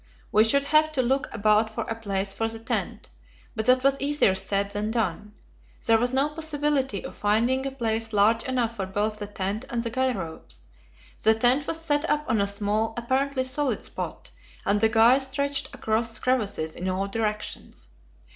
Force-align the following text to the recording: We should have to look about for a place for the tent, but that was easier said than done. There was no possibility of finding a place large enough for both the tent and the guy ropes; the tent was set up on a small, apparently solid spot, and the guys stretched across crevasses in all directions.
We 0.31 0.43
should 0.43 0.63
have 0.63 0.91
to 0.93 1.03
look 1.03 1.31
about 1.31 1.69
for 1.75 1.83
a 1.83 1.93
place 1.93 2.33
for 2.33 2.47
the 2.47 2.57
tent, 2.57 3.09
but 3.55 3.65
that 3.67 3.83
was 3.83 3.99
easier 4.01 4.33
said 4.33 4.71
than 4.71 4.89
done. 4.89 5.35
There 5.85 5.99
was 5.99 6.11
no 6.11 6.29
possibility 6.29 7.05
of 7.05 7.15
finding 7.15 7.67
a 7.67 7.71
place 7.71 8.11
large 8.11 8.41
enough 8.45 8.75
for 8.77 8.87
both 8.87 9.19
the 9.19 9.27
tent 9.27 9.65
and 9.69 9.83
the 9.83 9.91
guy 9.91 10.11
ropes; 10.11 10.65
the 11.21 11.35
tent 11.35 11.67
was 11.67 11.79
set 11.79 12.09
up 12.09 12.25
on 12.27 12.41
a 12.41 12.47
small, 12.47 12.95
apparently 12.97 13.43
solid 13.43 13.83
spot, 13.83 14.31
and 14.65 14.81
the 14.81 14.89
guys 14.89 15.27
stretched 15.27 15.69
across 15.71 16.17
crevasses 16.17 16.75
in 16.75 16.89
all 16.89 17.07
directions. 17.07 17.89